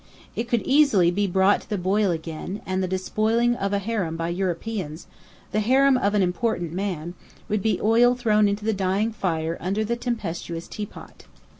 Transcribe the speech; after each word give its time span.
It 0.35 0.47
could 0.49 0.63
easily 0.63 1.11
be 1.11 1.27
brought 1.27 1.61
to 1.61 1.69
the 1.69 1.77
boil 1.77 2.09
again; 2.09 2.61
and 2.65 2.81
the 2.81 2.87
despoiling 2.87 3.53
of 3.55 3.71
a 3.71 3.77
harem 3.77 4.17
by 4.17 4.29
Europeans 4.29 5.05
the 5.51 5.59
harem 5.59 5.95
of 5.95 6.15
an 6.15 6.23
important 6.23 6.73
man 6.73 7.13
would 7.47 7.61
be 7.61 7.79
oil 7.79 8.15
thrown 8.15 8.49
onto 8.49 8.65
the 8.65 8.73
dying 8.73 9.11
fire 9.11 9.59
under 9.61 9.83
the 9.85 9.95
tempestuous 9.95 10.67
teapot. 10.67 11.25